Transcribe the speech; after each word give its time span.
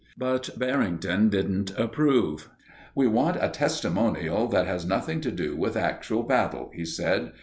But 0.17 0.57
Barrington 0.57 1.29
didn't 1.29 1.77
approve. 1.77 2.49
"We 2.95 3.05
want 3.05 3.37
a 3.39 3.49
testimonial 3.49 4.47
that 4.47 4.65
has 4.65 4.83
nothing 4.83 5.21
to 5.21 5.31
do 5.31 5.55
with 5.55 5.77
actual 5.77 6.23
battle," 6.23 6.71
he 6.73 6.85
said. 6.85 7.33